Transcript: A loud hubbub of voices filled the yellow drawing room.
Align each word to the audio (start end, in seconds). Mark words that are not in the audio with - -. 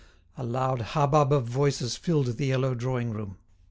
A 0.35 0.43
loud 0.43 0.81
hubbub 0.81 1.31
of 1.31 1.43
voices 1.45 1.95
filled 1.95 2.25
the 2.37 2.47
yellow 2.47 2.73
drawing 2.73 3.11
room. 3.11 3.37